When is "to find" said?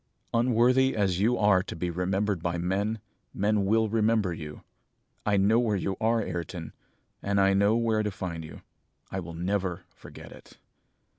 8.01-8.43